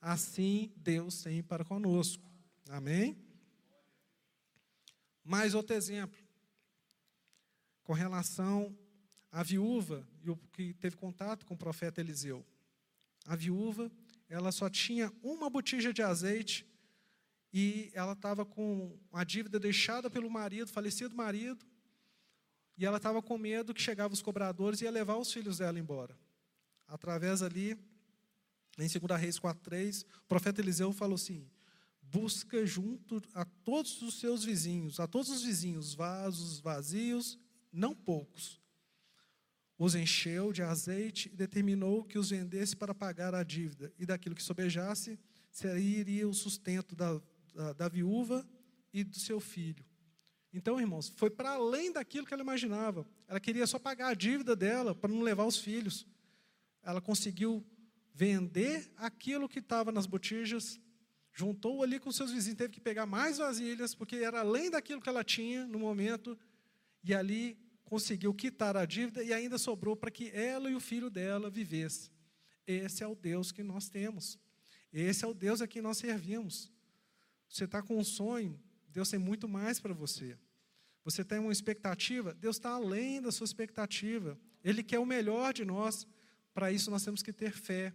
[0.00, 2.28] Assim Deus tem para conosco.
[2.68, 3.16] Amém?
[5.24, 6.18] Mais outro exemplo,
[7.84, 8.76] com relação
[9.30, 12.44] à viúva e o que teve contato com o profeta Eliseu.
[13.26, 13.90] A viúva,
[14.28, 16.66] ela só tinha uma botija de azeite
[17.52, 21.64] e ela estava com a dívida deixada pelo marido, falecido marido,
[22.76, 25.78] e ela estava com medo que chegavam os cobradores e ia levar os filhos dela
[25.78, 26.18] embora.
[26.92, 27.70] Através ali,
[28.78, 31.48] em 2 Reis 4,3, o profeta Eliseu falou assim:
[32.02, 37.38] busca junto a todos os seus vizinhos, a todos os vizinhos, vasos vazios,
[37.72, 38.60] não poucos.
[39.78, 44.34] Os encheu de azeite e determinou que os vendesse para pagar a dívida, e daquilo
[44.34, 45.18] que sobejasse,
[45.50, 47.18] seria o sustento da,
[47.54, 48.46] da, da viúva
[48.92, 49.82] e do seu filho.
[50.52, 53.06] Então, irmãos, foi para além daquilo que ela imaginava.
[53.26, 56.06] Ela queria só pagar a dívida dela para não levar os filhos.
[56.82, 57.64] Ela conseguiu
[58.14, 60.80] vender aquilo que estava nas botijas,
[61.32, 65.08] juntou ali com seus vizinhos, teve que pegar mais vasilhas, porque era além daquilo que
[65.08, 66.38] ela tinha no momento,
[67.02, 71.10] e ali conseguiu quitar a dívida e ainda sobrou para que ela e o filho
[71.10, 72.10] dela vivessem.
[72.66, 74.38] Esse é o Deus que nós temos.
[74.92, 76.70] Esse é o Deus a quem nós servimos.
[77.48, 80.38] Você está com um sonho, Deus tem muito mais para você.
[81.04, 84.38] Você tem uma expectativa, Deus está além da sua expectativa.
[84.62, 86.06] Ele quer o melhor de nós.
[86.54, 87.92] Para isso, nós temos que ter fé,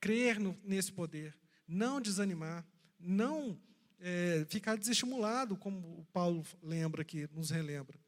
[0.00, 2.66] crer no, nesse poder, não desanimar,
[2.98, 3.58] não
[3.98, 7.98] é, ficar desestimulado, como o Paulo lembra aqui, nos relembra.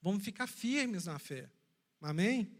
[0.00, 1.48] Vamos ficar firmes na fé.
[2.00, 2.50] Amém?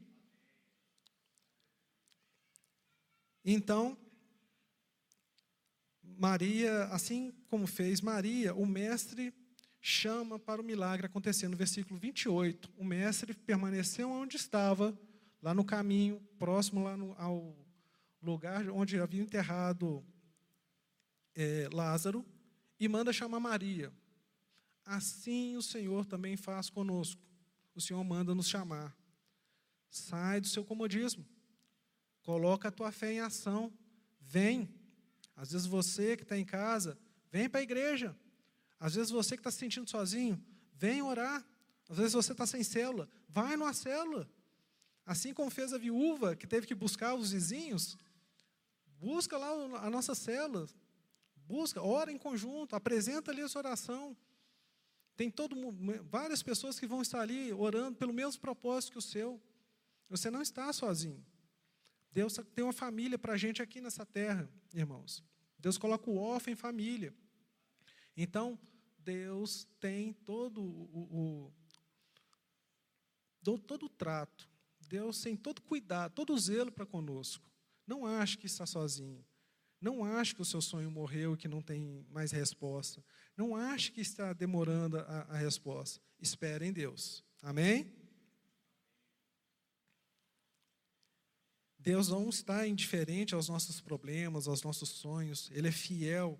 [3.44, 3.98] Então,
[6.02, 9.34] Maria, assim como fez Maria, o mestre
[9.80, 11.48] chama para o milagre acontecer.
[11.48, 14.96] No versículo 28, o mestre permaneceu onde estava,
[15.42, 17.54] lá no caminho, próximo lá no, ao
[18.22, 20.04] lugar onde havia enterrado
[21.34, 22.24] é, Lázaro,
[22.78, 23.92] e manda chamar Maria.
[24.84, 27.20] Assim o Senhor também faz conosco.
[27.74, 28.96] O Senhor manda nos chamar.
[29.90, 31.26] Sai do seu comodismo.
[32.22, 33.72] Coloca a tua fé em ação.
[34.20, 34.68] Vem.
[35.36, 36.98] Às vezes você que está em casa,
[37.30, 38.16] vem para a igreja.
[38.78, 40.42] Às vezes você que está se sentindo sozinho,
[40.74, 41.44] vem orar.
[41.88, 44.28] Às vezes você está sem célula, vai numa célula.
[45.04, 47.98] Assim como fez a viúva que teve que buscar os vizinhos,
[49.00, 49.50] busca lá
[49.84, 50.68] a nossa célula,
[51.46, 54.16] busca, ora em conjunto, apresenta ali a sua oração.
[55.16, 55.56] Tem todo
[56.04, 59.40] várias pessoas que vão estar ali orando pelo mesmo propósito que o seu.
[60.08, 61.24] Você não está sozinho.
[62.12, 65.22] Deus tem uma família para a gente aqui nessa terra, irmãos.
[65.58, 67.14] Deus coloca o órfão em família.
[68.16, 68.58] Então,
[68.98, 71.52] Deus tem todo o,
[73.44, 74.51] o, todo o trato.
[74.92, 77.42] Deus tem todo cuidado, todo zelo para conosco.
[77.86, 79.24] Não ache que está sozinho.
[79.80, 83.02] Não ache que o seu sonho morreu e que não tem mais resposta.
[83.34, 85.98] Não ache que está demorando a, a resposta.
[86.20, 87.24] Espere em Deus.
[87.40, 87.90] Amém?
[91.78, 95.50] Deus não está indiferente aos nossos problemas, aos nossos sonhos.
[95.52, 96.38] Ele é fiel,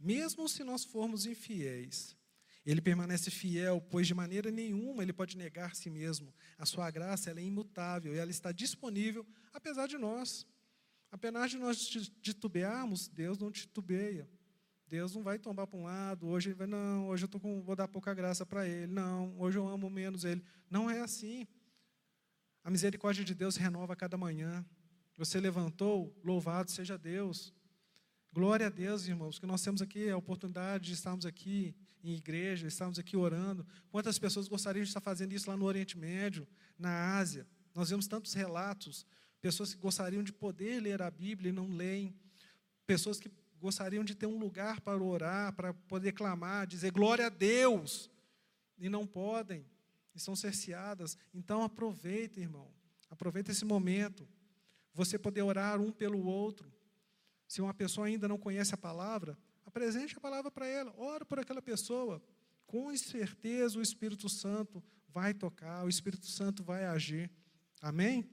[0.00, 2.16] mesmo se nós formos infiéis.
[2.64, 6.32] Ele permanece fiel, pois de maneira nenhuma ele pode negar a si mesmo.
[6.56, 10.46] A sua graça é imutável e ela está disponível apesar de nós.
[11.12, 11.86] Apesar de nós
[12.22, 14.28] titubearmos, Deus não titubeia.
[14.86, 17.62] Deus não vai tombar para um lado, hoje ele vai, não, hoje eu tô com,
[17.62, 20.44] vou dar pouca graça para ele, não, hoje eu amo menos ele.
[20.70, 21.46] Não é assim.
[22.62, 24.64] A misericórdia de Deus renova a cada manhã.
[25.16, 27.52] Você levantou, louvado seja Deus.
[28.32, 32.66] Glória a Deus, irmãos, que nós temos aqui a oportunidade de estarmos aqui em igreja,
[32.66, 33.66] estarmos aqui orando.
[33.90, 36.46] Quantas pessoas gostariam de estar fazendo isso lá no Oriente Médio,
[36.78, 37.46] na Ásia?
[37.74, 39.06] Nós vemos tantos relatos,
[39.40, 42.14] pessoas que gostariam de poder ler a Bíblia e não leem,
[42.86, 47.30] pessoas que gostariam de ter um lugar para orar, para poder clamar, dizer glória a
[47.30, 48.10] Deus,
[48.78, 49.64] e não podem
[50.14, 51.18] e são cerceadas.
[51.32, 52.70] Então aproveita, irmão.
[53.10, 54.28] Aproveita esse momento.
[54.92, 56.72] Você poder orar um pelo outro.
[57.48, 59.36] Se uma pessoa ainda não conhece a palavra,
[59.74, 60.94] apresente a palavra para ela.
[60.96, 62.22] Ora por aquela pessoa.
[62.64, 67.28] Com certeza o Espírito Santo vai tocar, o Espírito Santo vai agir.
[67.80, 68.24] Amém?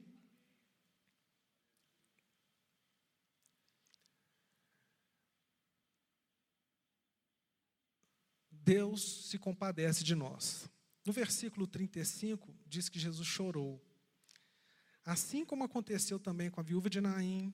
[8.50, 10.70] Deus se compadece de nós.
[11.04, 13.84] No versículo 35, diz que Jesus chorou.
[15.04, 17.52] Assim como aconteceu também com a viúva de Naim,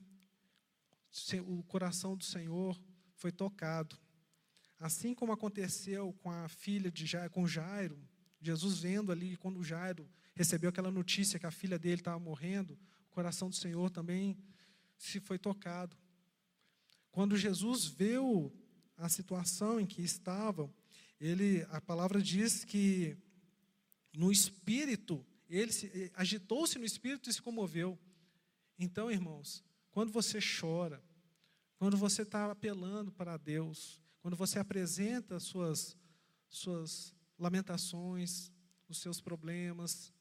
[1.47, 2.79] o coração do Senhor
[3.19, 3.97] foi tocado.
[4.79, 7.99] Assim como aconteceu com a filha de Jairo, com Jairo,
[8.41, 12.79] Jesus vendo ali, quando Jairo recebeu aquela notícia que a filha dele estava morrendo,
[13.11, 14.37] o coração do Senhor também
[14.97, 15.97] se foi tocado.
[17.11, 18.51] Quando Jesus viu
[18.95, 20.73] a situação em que estavam,
[21.19, 23.17] ele, a palavra diz que
[24.13, 25.71] no espírito, ele
[26.13, 27.99] agitou-se no espírito e se comoveu.
[28.77, 31.03] Então, irmãos, quando você chora,
[31.79, 35.97] quando você está apelando para Deus, quando você apresenta suas,
[36.49, 38.51] suas lamentações,
[38.89, 40.13] os seus problemas,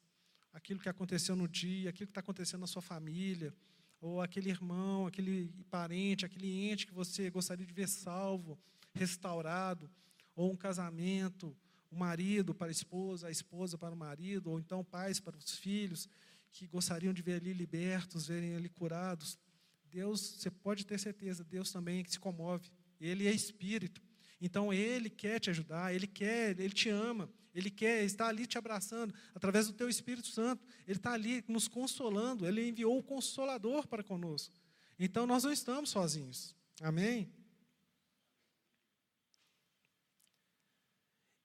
[0.53, 3.53] aquilo que aconteceu no dia, aquilo que está acontecendo na sua família,
[4.01, 8.57] ou aquele irmão, aquele parente, aquele ente que você gostaria de ver salvo,
[8.94, 9.90] restaurado,
[10.37, 11.57] ou um casamento,
[11.90, 15.59] o marido para a esposa, a esposa para o marido, ou então pais para os
[15.59, 16.09] filhos,
[16.53, 19.37] que gostariam de ver ali libertos, verem ali curados.
[19.90, 22.70] Deus, você pode ter certeza, Deus também se comove.
[23.01, 24.03] Ele é espírito.
[24.40, 28.57] Então ele quer te ajudar, ele quer, ele te ama, ele quer estar ali te
[28.57, 30.64] abraçando através do teu Espírito Santo.
[30.87, 34.55] Ele está ali nos consolando, ele enviou o consolador para conosco.
[34.98, 36.55] Então nós não estamos sozinhos.
[36.81, 37.33] Amém?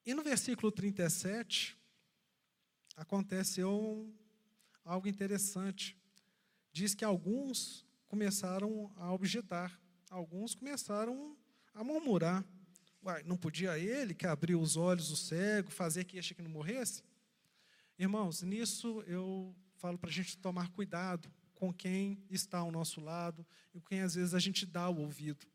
[0.06, 1.78] E no versículo 37,
[2.96, 4.14] aconteceu
[4.84, 5.98] algo interessante.
[6.72, 9.76] Diz que alguns começaram a objetar,
[10.08, 11.36] alguns começaram
[11.74, 12.46] a murmurar.
[13.04, 16.52] Uai, não podia ele que abriu os olhos do cego, fazer que este que não
[16.52, 17.02] morresse?
[17.98, 23.44] Irmãos, nisso eu falo para a gente tomar cuidado com quem está ao nosso lado
[23.74, 25.48] e com quem às vezes a gente dá o ouvido.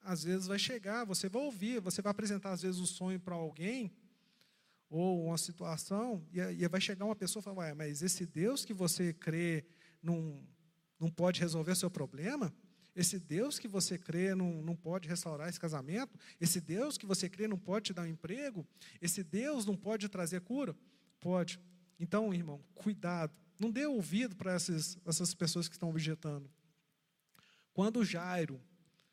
[0.00, 3.34] Às vezes vai chegar, você vai ouvir, você vai apresentar às vezes um sonho para
[3.34, 3.92] alguém
[4.88, 9.12] ou uma situação, e, vai chegar uma pessoa e falar, mas esse Deus que você
[9.12, 9.66] crê
[10.00, 10.40] não,
[11.04, 12.50] não pode resolver seu problema?
[12.96, 16.18] Esse Deus que você crê não, não pode restaurar esse casamento?
[16.40, 18.66] Esse Deus que você crê não pode te dar um emprego?
[19.02, 20.74] Esse Deus não pode trazer cura?
[21.20, 21.60] Pode.
[22.00, 23.34] Então, irmão, cuidado.
[23.60, 26.50] Não dê ouvido para essas, essas pessoas que estão objetando.
[27.74, 28.58] Quando Jairo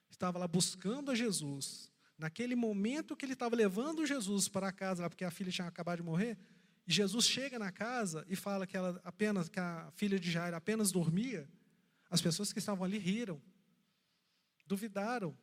[0.09, 5.25] estava lá buscando a Jesus, naquele momento que ele estava levando Jesus para casa, porque
[5.25, 6.37] a filha tinha acabado de morrer,
[6.87, 10.55] e Jesus chega na casa e fala que ela apenas que a filha de Jairo
[10.55, 11.49] apenas dormia,
[12.11, 13.41] as pessoas que estavam ali riram,
[14.67, 15.35] duvidaram.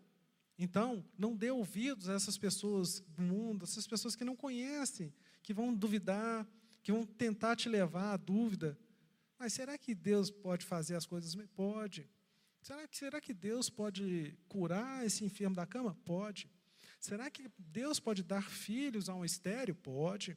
[0.59, 5.55] Então, não dê ouvidos a essas pessoas do mundo, essas pessoas que não conhecem, que
[5.55, 6.47] vão duvidar,
[6.83, 8.79] que vão tentar te levar à dúvida.
[9.39, 11.35] Mas será que Deus pode fazer as coisas?
[11.57, 12.07] Pode.
[12.61, 15.97] Será que, será que Deus pode curar esse enfermo da cama?
[16.05, 16.51] Pode.
[17.01, 19.75] Será que Deus pode dar filhos a um estéreo?
[19.75, 20.37] Pode.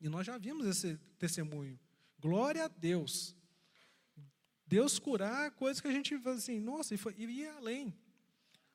[0.00, 1.78] E nós já vimos esse testemunho.
[2.18, 3.34] Glória a Deus.
[4.74, 7.94] Deus curar coisas que a gente fala assim, nossa, e, foi, e ia além.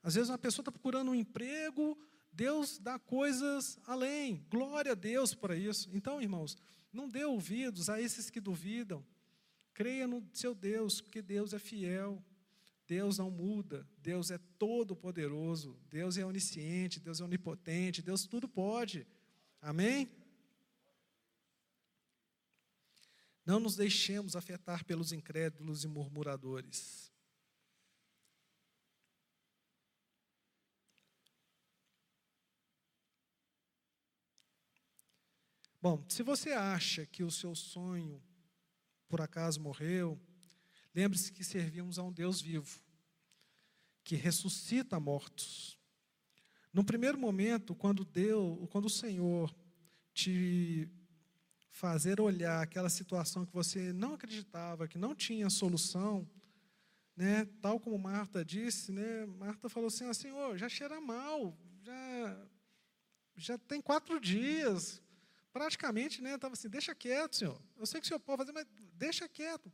[0.02, 1.98] Às vezes uma pessoa está procurando um emprego,
[2.32, 4.46] Deus dá coisas além.
[4.50, 5.90] Glória a Deus para isso.
[5.92, 6.58] Então, irmãos,
[6.94, 9.06] não dê ouvidos a esses que duvidam.
[9.74, 12.24] Creia no seu Deus, porque Deus é fiel.
[12.88, 18.48] Deus não muda, Deus é todo poderoso, Deus é onisciente, Deus é onipotente, Deus tudo
[18.48, 19.06] pode.
[19.62, 20.10] Amém?
[23.50, 27.12] Não nos deixemos afetar pelos incrédulos e murmuradores.
[35.82, 38.22] Bom, se você acha que o seu sonho
[39.08, 40.22] por acaso morreu,
[40.94, 42.80] Lembre-se que servimos a um Deus vivo,
[44.04, 45.80] que ressuscita mortos.
[46.74, 49.56] No primeiro momento, quando Deus, quando o Senhor
[50.14, 50.90] te
[51.80, 56.30] fazer olhar aquela situação que você não acreditava, que não tinha solução,
[57.16, 57.46] né?
[57.62, 59.26] Tal como Marta disse, né?
[59.26, 62.48] Marta falou assim: ah, Senhor, já cheira mal, já
[63.38, 65.02] já tem quatro dias,
[65.54, 66.36] praticamente, né?
[66.36, 67.62] Estava assim, deixa quieto, Senhor.
[67.78, 69.72] Eu sei que o Senhor pode fazer, mas deixa quieto.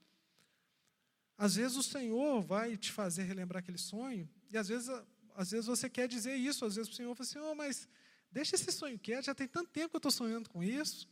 [1.35, 4.89] Às vezes o Senhor vai te fazer relembrar aquele sonho, e às vezes,
[5.35, 7.89] às vezes você quer dizer isso, às vezes o Senhor fala assim, oh, mas
[8.31, 11.09] deixa esse sonho quieto, já tem tanto tempo que eu estou sonhando com isso,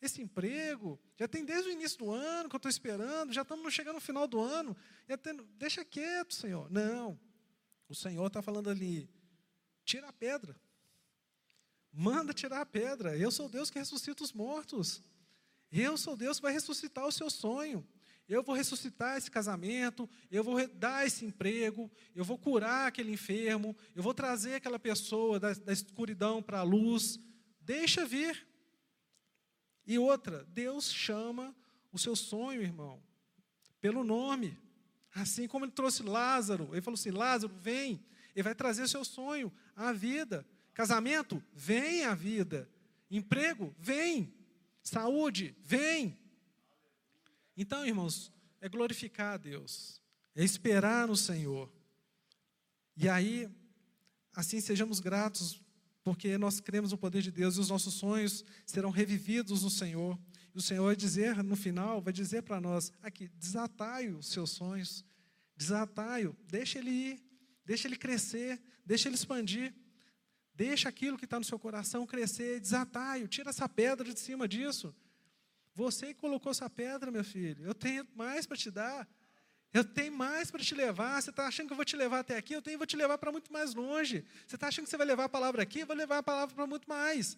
[0.00, 3.72] esse emprego, já tem desde o início do ano que eu estou esperando, já estamos
[3.72, 4.76] chegando no final do ano,
[5.22, 6.70] tendo, deixa quieto, Senhor.
[6.70, 7.18] Não,
[7.88, 9.08] o Senhor está falando ali,
[9.84, 10.54] tira a pedra,
[11.92, 15.02] manda tirar a pedra, eu sou Deus que ressuscita os mortos,
[15.72, 17.86] eu sou Deus que vai ressuscitar o seu sonho.
[18.28, 23.76] Eu vou ressuscitar esse casamento, eu vou dar esse emprego, eu vou curar aquele enfermo,
[23.94, 27.20] eu vou trazer aquela pessoa da, da escuridão para a luz.
[27.60, 28.44] Deixa vir.
[29.86, 31.54] E outra, Deus chama
[31.92, 33.02] o seu sonho, irmão,
[33.80, 34.58] pelo nome.
[35.14, 39.04] Assim como ele trouxe Lázaro, ele falou assim: Lázaro, vem, ele vai trazer o seu
[39.04, 40.46] sonho à vida.
[40.74, 42.68] Casamento, vem à vida.
[43.10, 44.34] Emprego, vem.
[44.82, 46.18] Saúde, vem.
[47.56, 48.30] Então, irmãos,
[48.60, 50.02] é glorificar a Deus,
[50.34, 51.72] é esperar no Senhor.
[52.96, 53.48] E aí,
[54.34, 55.60] assim sejamos gratos
[56.06, 60.16] porque nós cremos no poder de Deus e os nossos sonhos serão revividos no Senhor.
[60.54, 64.50] E o Senhor vai dizer no final, vai dizer para nós: aqui, desatai os seus
[64.50, 65.04] sonhos,
[65.56, 67.24] desatai-o, deixa ele ir,
[67.64, 69.74] deixa ele crescer, deixa ele expandir.
[70.54, 74.94] Deixa aquilo que está no seu coração crescer, desatai-o, tira essa pedra de cima disso.
[75.74, 79.08] Você colocou essa pedra, meu filho, eu tenho mais para te dar.
[79.76, 81.20] Eu tenho mais para te levar.
[81.20, 82.54] Você está achando que eu vou te levar até aqui?
[82.54, 84.24] Eu tenho, vou te levar para muito mais longe.
[84.46, 85.80] Você está achando que você vai levar a palavra aqui?
[85.80, 87.36] Eu vou levar a palavra para muito mais.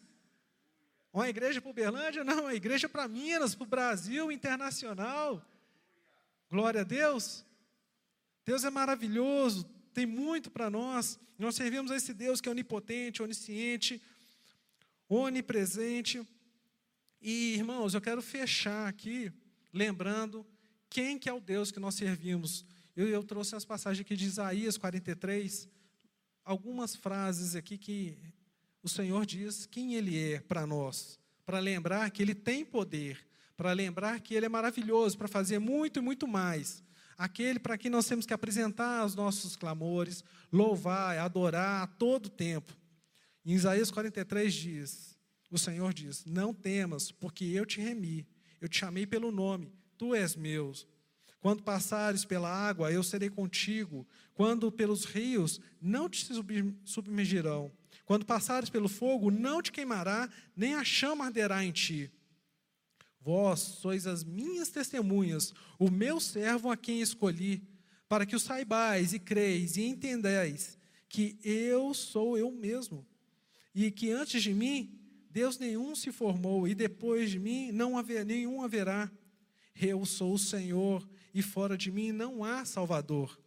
[1.12, 2.22] Uma igreja para Uberlândia?
[2.22, 5.44] Não, uma igreja para Minas, para o Brasil, internacional.
[6.48, 7.44] Glória a Deus.
[8.46, 11.18] Deus é maravilhoso, tem muito para nós.
[11.36, 14.00] Nós servimos a esse Deus que é onipotente, onisciente,
[15.08, 16.24] onipresente.
[17.20, 19.32] E, irmãos, eu quero fechar aqui
[19.72, 20.46] lembrando
[20.90, 22.64] quem que é o Deus que nós servimos.
[22.96, 25.68] Eu, eu trouxe as passagens aqui de Isaías 43,
[26.44, 28.18] algumas frases aqui que
[28.82, 33.26] o Senhor diz quem Ele é para nós, para lembrar que Ele tem poder,
[33.56, 36.82] para lembrar que Ele é maravilhoso, para fazer muito e muito mais.
[37.16, 40.22] Aquele para quem nós temos que apresentar os nossos clamores,
[40.52, 42.72] louvar, adorar a todo tempo.
[43.44, 45.18] Em Isaías 43 diz:
[45.50, 48.26] o Senhor diz: Não temas, porque eu te remi,
[48.60, 50.72] eu te chamei pelo nome, tu és meu.
[51.40, 54.06] Quando passares pela água, eu serei contigo.
[54.34, 56.26] Quando pelos rios, não te
[56.84, 57.70] submergirão.
[58.04, 62.10] Quando passares pelo fogo, não te queimará, nem a chama arderá em ti.
[63.20, 67.62] Vós sois as minhas testemunhas, o meu servo a quem escolhi,
[68.08, 70.78] para que o saibais e creis e entendais
[71.08, 73.06] que eu sou eu mesmo,
[73.74, 74.98] e que antes de mim
[75.30, 79.10] Deus nenhum se formou, e depois de mim não haver, nenhum haverá.
[79.80, 83.38] Eu sou o Senhor, e fora de mim não há Salvador.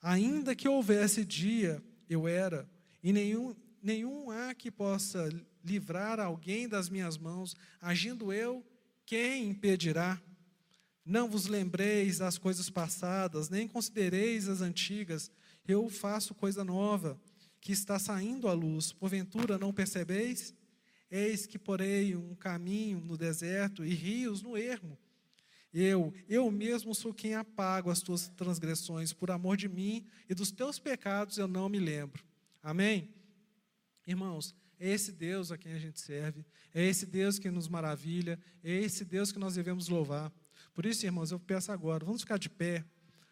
[0.00, 2.68] Ainda que houvesse dia, eu era,
[3.02, 5.28] e nenhum, nenhum há que possa
[5.64, 8.64] livrar alguém das minhas mãos, agindo eu,
[9.04, 10.20] quem impedirá?
[11.04, 15.30] Não vos lembreis das coisas passadas, nem considereis as antigas.
[15.66, 17.20] Eu faço coisa nova,
[17.60, 18.92] que está saindo à luz.
[18.92, 20.54] Porventura não percebeis?
[21.10, 24.96] Eis que porei um caminho no deserto e rios no ermo.
[25.72, 30.50] Eu, eu mesmo sou quem apago as tuas transgressões, por amor de mim e dos
[30.50, 32.24] teus pecados eu não me lembro.
[32.62, 33.08] Amém?
[34.06, 36.44] Irmãos, é esse Deus a quem a gente serve,
[36.74, 40.32] é esse Deus que nos maravilha, é esse Deus que nós devemos louvar.
[40.74, 42.84] Por isso, irmãos, eu peço agora, vamos ficar de pé,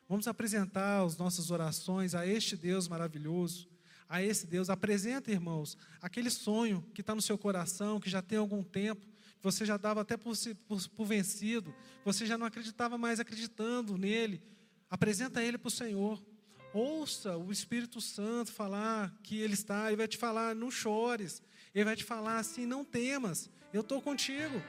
[0.09, 3.68] vamos apresentar as nossas orações a este Deus maravilhoso,
[4.09, 4.70] a esse Deus.
[4.70, 9.07] Apresenta, irmãos, aquele sonho que está no seu coração, que já tem algum tempo,
[9.43, 10.34] você já dava até por,
[10.66, 11.74] por, por vencido,
[12.05, 14.43] você já não acreditava mais acreditando nele.
[14.91, 16.22] Apresenta ele para o Senhor.
[16.72, 21.43] Ouça o Espírito Santo falar que Ele está, Ele vai te falar, não chores.
[21.74, 24.62] Ele vai te falar assim, não temas, eu estou contigo.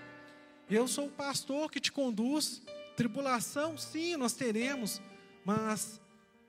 [0.69, 2.61] Eu sou o pastor que te conduz.
[2.95, 5.01] Tribulação, sim, nós teremos,
[5.45, 6.01] mas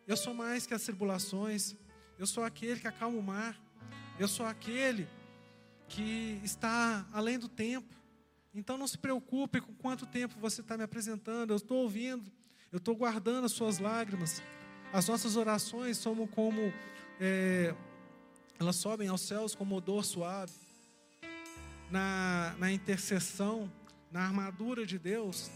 [0.07, 1.77] eu sou mais que as tribulações.
[2.19, 3.61] Eu sou aquele que acalma o mar.
[4.19, 5.09] Eu sou aquele
[5.89, 8.00] que está além do tempo.
[8.55, 11.51] Então não se preocupe com quanto tempo você está me apresentando.
[11.51, 12.31] Eu estou ouvindo,
[12.73, 14.43] eu estou guardando as suas lágrimas.
[14.93, 16.73] As nossas orações são como
[17.21, 17.75] é,
[18.59, 20.53] elas sobem aos céus como odor suave.
[21.91, 23.71] Na, na intercessão,
[24.11, 25.51] na armadura de Deus,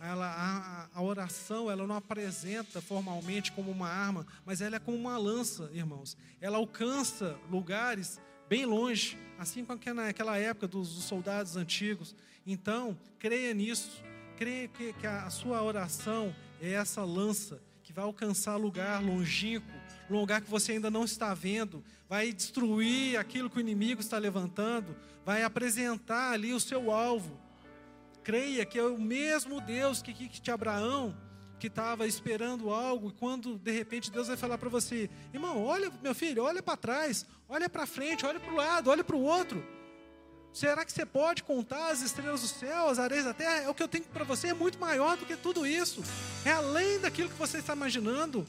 [0.00, 4.96] ela, a, a, oração ela não apresenta formalmente como uma arma, mas ela é como
[4.96, 6.16] uma lança, irmãos.
[6.40, 12.16] Ela alcança lugares bem longe, assim como naquela época dos, dos soldados antigos.
[12.46, 14.02] Então, creia nisso.
[14.36, 19.68] Creia que, que a, sua oração é essa lança que vai alcançar lugar longínquo,
[20.08, 24.96] lugar que você ainda não está vendo, vai destruir aquilo que o inimigo está levantando,
[25.24, 27.38] vai apresentar ali o seu alvo.
[28.22, 31.16] Creia que é o mesmo Deus que, que, que Abraão,
[31.58, 35.92] que estava esperando algo, e quando de repente Deus vai falar para você: irmão, olha,
[36.02, 39.22] meu filho, olha para trás, olha para frente, olha para o lado, olha para o
[39.22, 39.62] outro.
[40.52, 43.62] Será que você pode contar as estrelas do céu, as areias da terra?
[43.62, 46.02] É o que eu tenho para você é muito maior do que tudo isso.
[46.44, 48.46] É além daquilo que você está imaginando.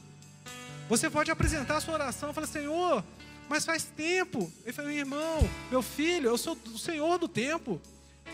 [0.88, 3.04] Você pode apresentar a sua oração e falar, Senhor,
[3.48, 4.52] mas faz tempo.
[4.64, 7.80] Ele falou, irmão, meu filho, eu sou o Senhor do tempo.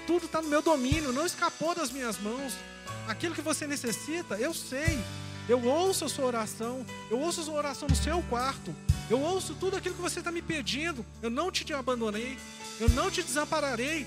[0.07, 2.55] Tudo está no meu domínio, não escapou das minhas mãos.
[3.07, 4.99] Aquilo que você necessita, eu sei.
[5.49, 8.75] Eu ouço a sua oração, eu ouço a sua oração no seu quarto,
[9.09, 11.05] eu ouço tudo aquilo que você está me pedindo.
[11.23, 12.37] Eu não te abandonei,
[12.81, 14.07] eu não te desampararei.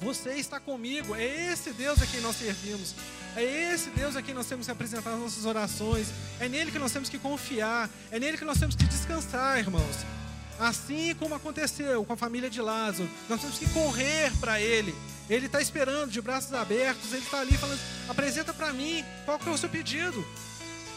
[0.00, 1.14] Você está comigo.
[1.14, 2.94] É esse Deus a quem nós servimos.
[3.36, 6.08] É esse Deus a quem nós temos que apresentar as nossas orações.
[6.38, 7.88] É nele que nós temos que confiar.
[8.10, 9.96] É nele que nós temos que descansar, irmãos.
[10.58, 14.94] Assim como aconteceu com a família de Lázaro, nós temos que correr para Ele.
[15.28, 19.48] Ele está esperando de braços abertos, Ele está ali falando: apresenta para mim qual que
[19.48, 20.22] é o seu pedido.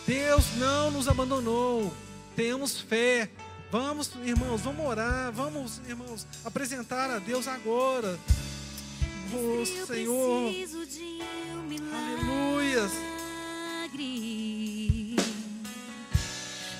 [0.05, 1.93] Deus não nos abandonou,
[2.35, 3.29] temos fé.
[3.73, 8.19] Vamos, irmãos, vamos orar, vamos, irmãos, apresentar a Deus agora.
[9.33, 10.51] Oh, Senhor.
[11.91, 12.87] Aleluia.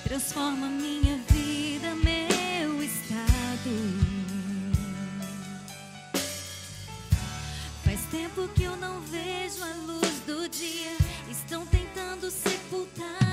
[0.03, 3.71] Transforma minha vida, meu estado.
[7.83, 10.95] Faz tempo que eu não vejo a luz do dia.
[11.27, 13.32] Estão tentando sepultar